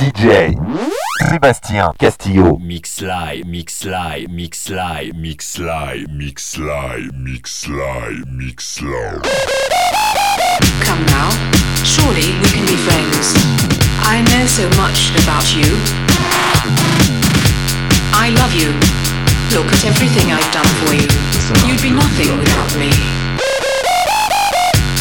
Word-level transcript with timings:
DJ 0.00 0.56
Sébastien 1.28 1.92
Castillo. 1.98 2.56
Mix 2.58 3.02
live, 3.02 3.44
mix 3.44 3.84
live, 3.84 4.28
mix 4.30 4.70
live, 4.70 5.12
mix 5.14 5.58
live, 5.58 6.08
mix 6.08 6.56
live, 6.56 7.10
mix 7.12 7.68
live, 7.68 8.24
mix 8.26 8.80
live. 8.80 9.20
Come 10.80 11.04
now, 11.04 11.28
surely 11.84 12.32
we 12.40 12.48
can 12.48 12.64
be 12.64 12.76
friends. 12.80 13.36
I 14.00 14.24
know 14.32 14.46
so 14.46 14.64
much 14.80 15.12
about 15.20 15.44
you. 15.52 15.68
I 18.16 18.32
love 18.40 18.54
you. 18.56 18.72
Look 19.52 19.70
at 19.70 19.84
everything 19.84 20.32
I've 20.32 20.50
done 20.50 20.70
for 20.80 20.94
you. 20.94 21.08
You'd 21.68 21.82
be 21.82 21.90
nothing 21.90 22.38
without 22.38 22.72
me. 22.80 22.88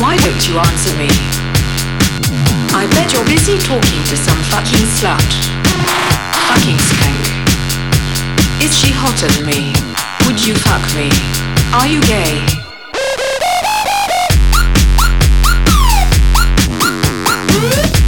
Why 0.02 0.18
don't 0.18 0.43
you 0.50 0.59
answer 0.59 0.93
me? 0.97 1.38
I 2.71 2.86
bet 2.91 3.11
you're 3.13 3.25
busy 3.25 3.57
talking 3.57 4.04
to 4.05 4.15
some 4.15 4.38
fucking 4.54 4.85
slut. 4.97 5.31
Fucking 6.48 6.77
skank. 6.77 7.25
Is 8.63 8.77
she 8.77 8.91
hotter 8.94 9.27
than 9.27 9.45
me? 9.45 9.73
Would 10.25 10.45
you 10.45 10.53
fuck 10.53 10.84
me? 10.95 11.09
Are 11.73 11.88
you 11.88 12.02
gay? 12.02 12.45
You 17.52 17.59
hmm? 17.94 17.98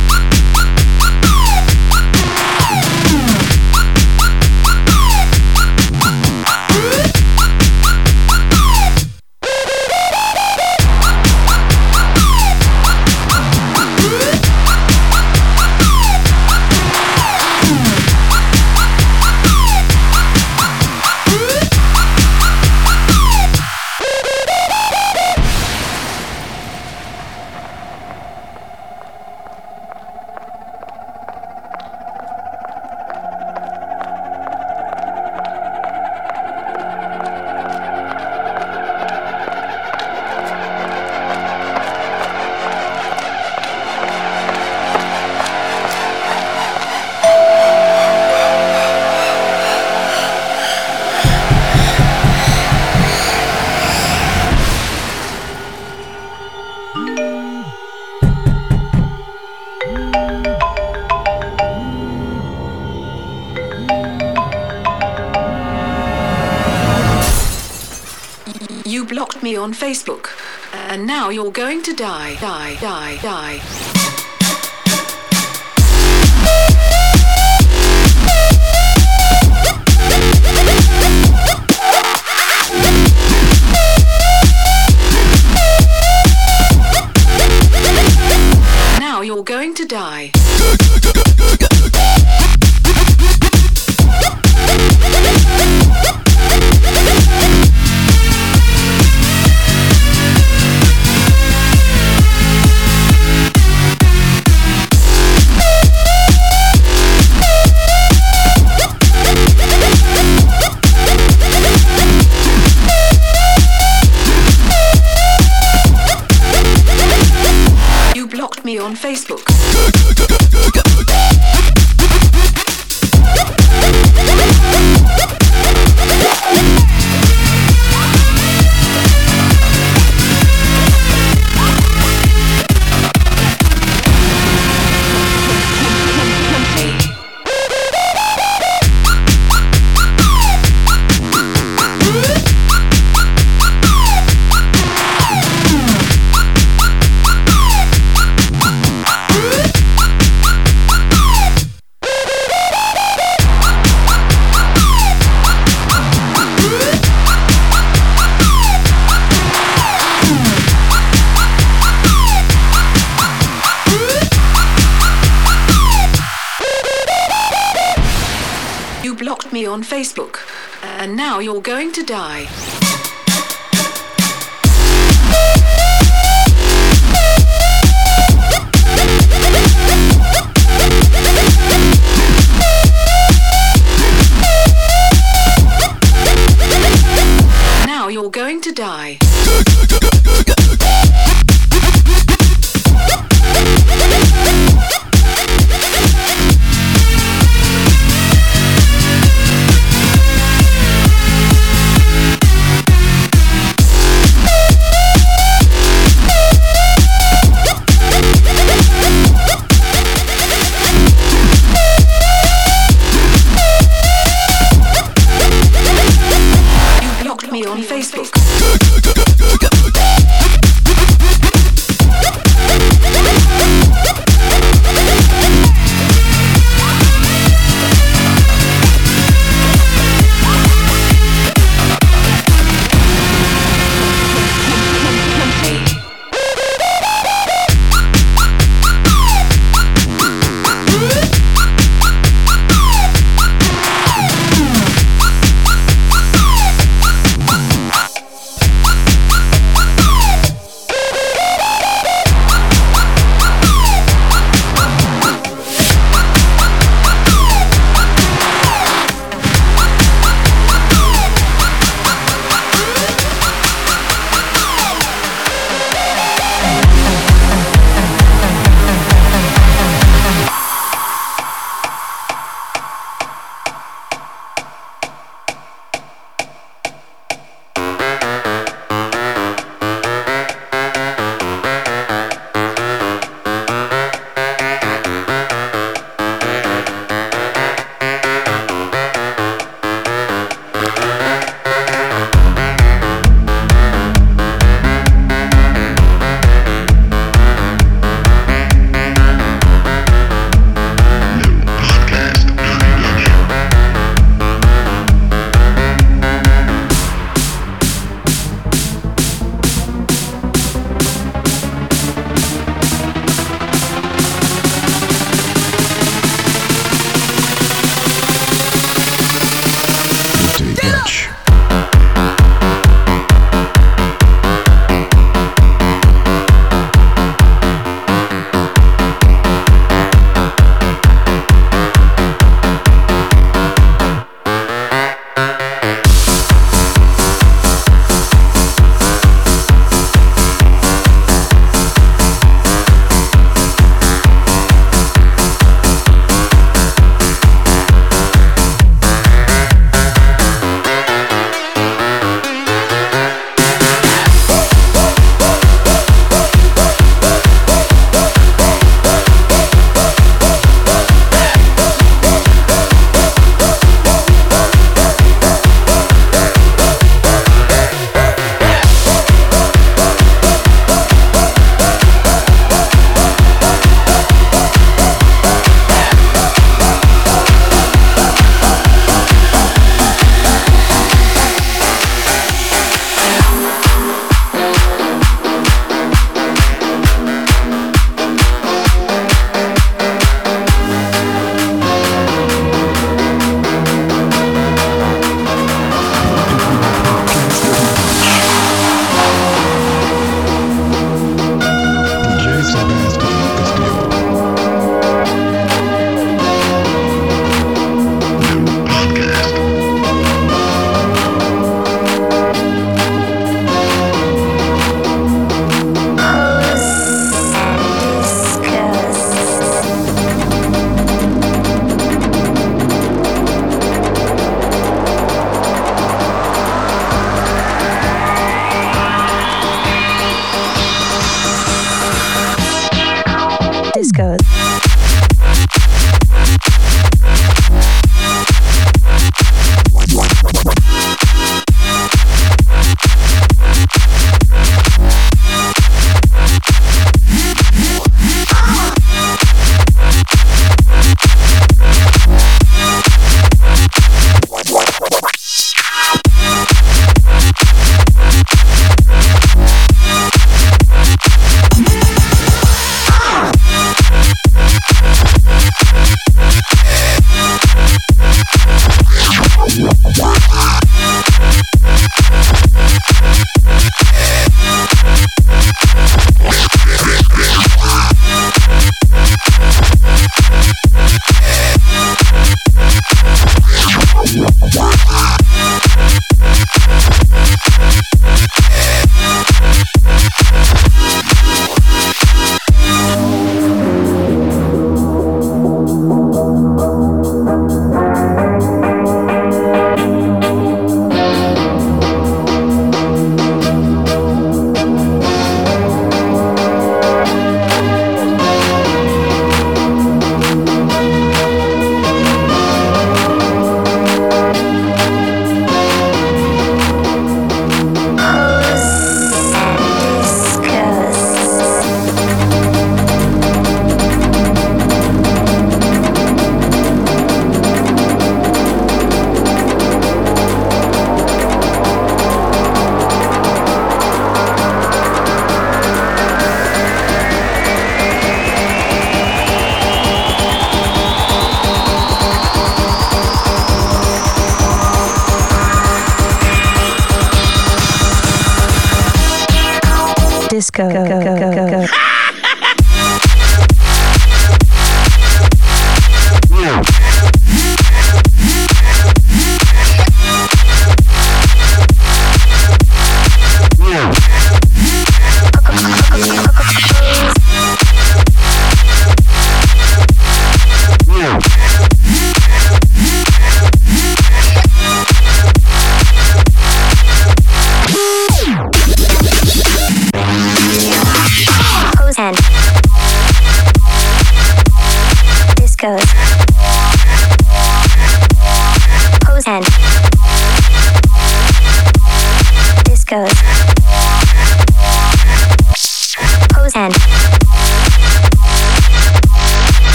You're 71.32 71.52
going 71.52 71.82
to 71.84 71.94
die, 71.94 72.36
die, 72.42 72.76
die, 72.82 73.18
die. 73.22 73.81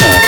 ね。 0.00 0.27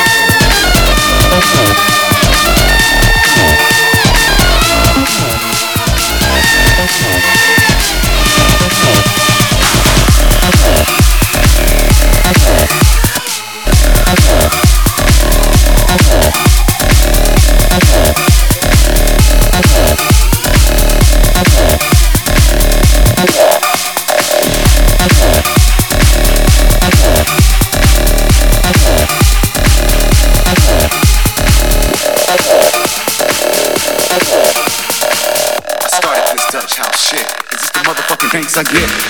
Yeah. 38.72 39.09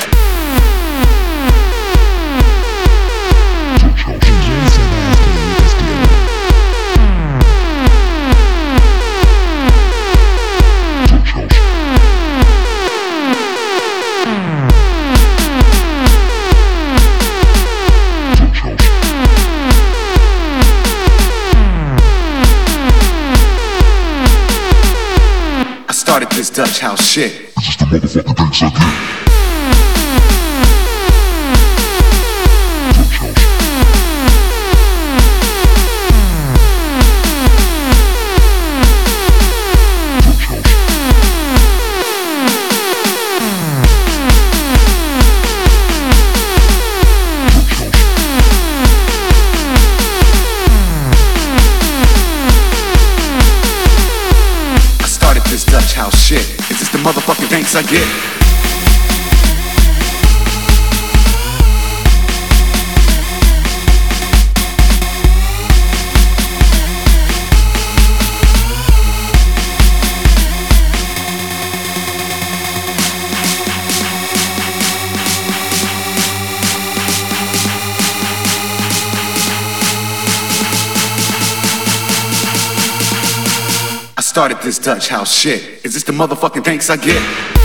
touch 84.81 85.09
house 85.09 85.33
shit. 85.33 85.85
Is 85.85 85.95
this 85.95 86.05
the 86.05 86.13
motherfucking 86.13 86.65
thanks 86.65 86.91
I 86.91 86.97
get? 86.97 87.60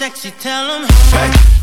Sexy, 0.00 0.30
tell 0.30 0.66
them. 0.66 0.88
Hey. 1.10 1.59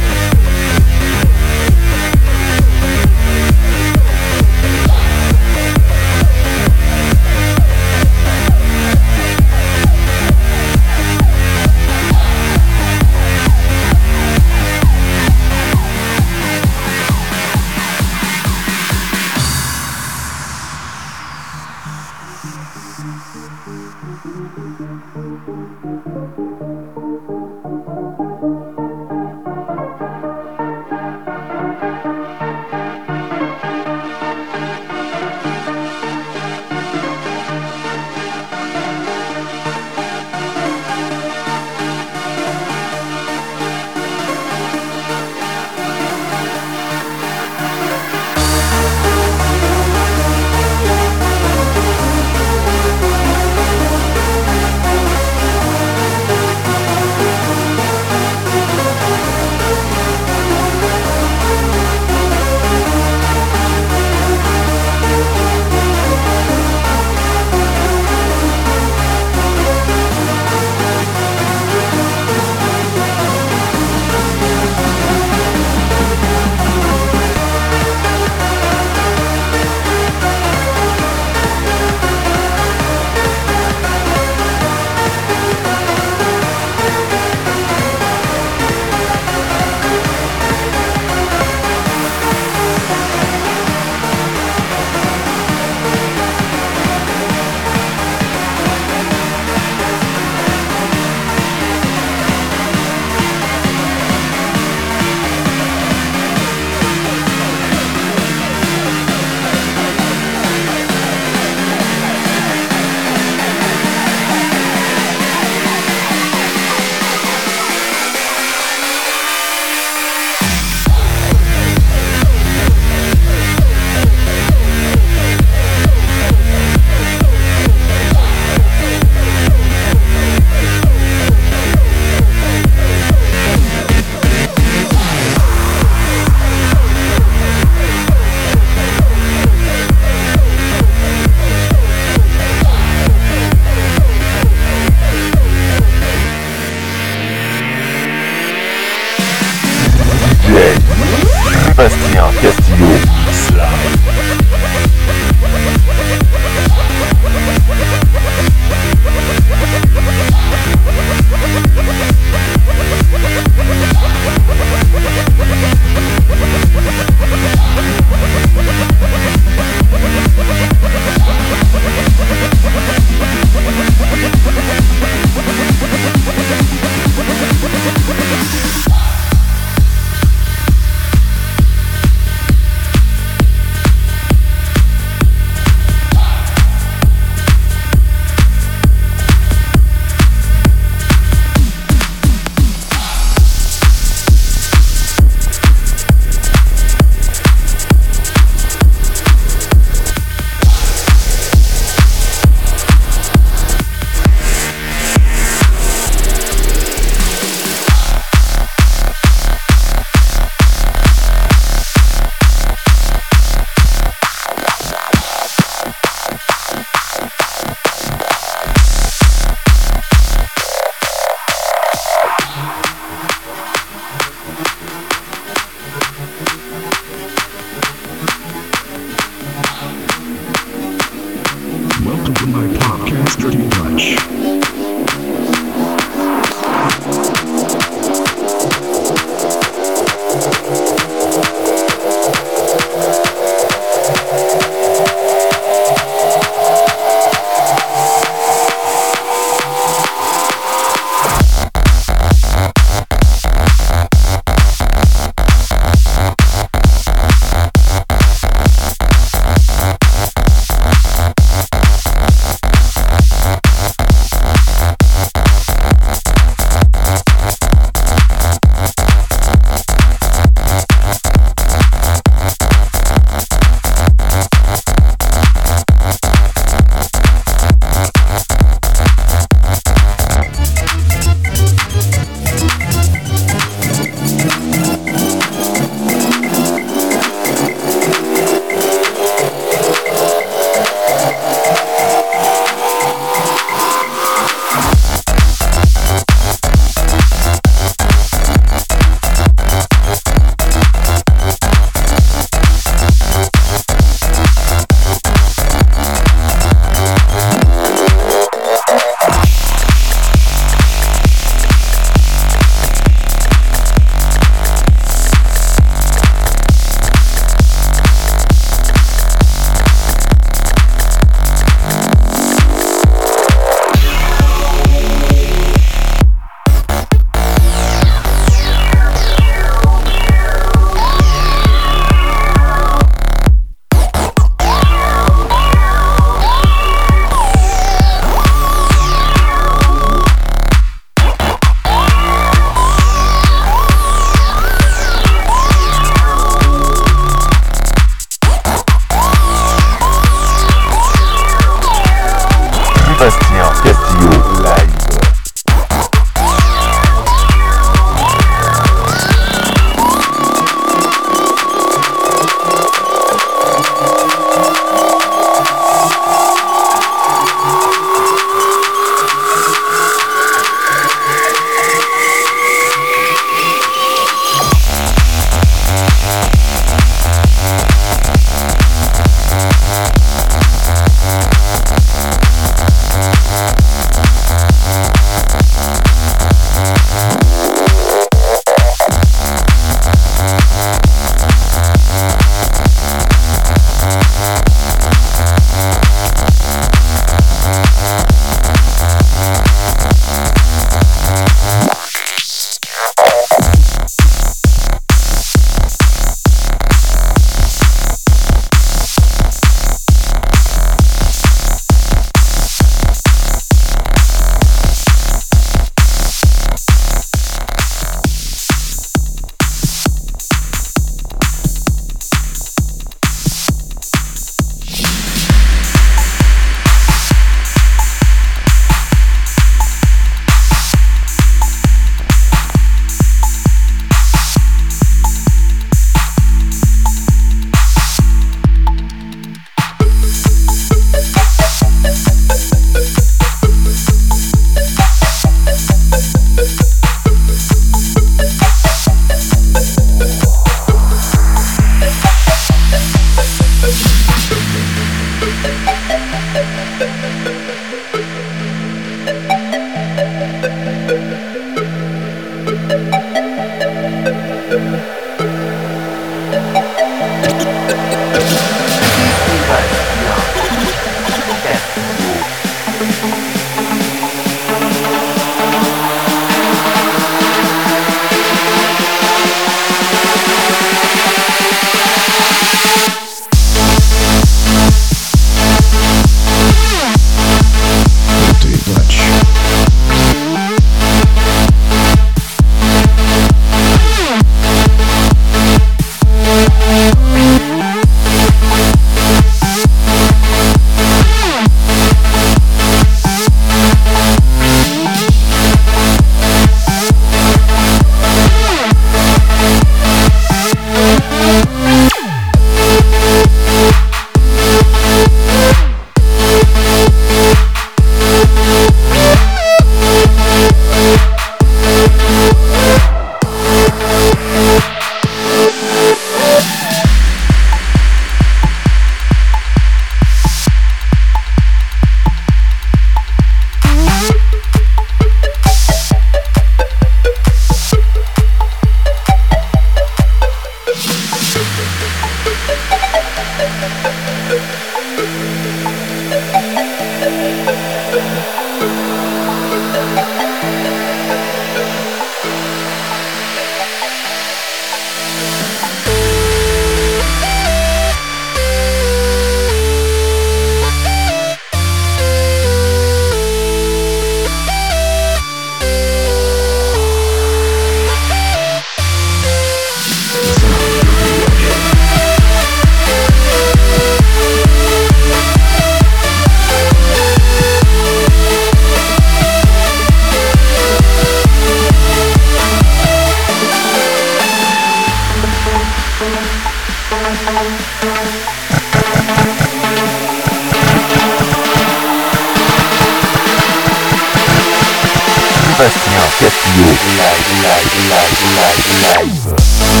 Obecnie 595.80 596.12
jest 596.40 596.66
już 596.76 597.00
live, 597.16 597.48
live, 597.62 597.94
live, 598.08 598.42
live, 598.56 598.86
live. 599.06 599.46
live. 599.46 600.00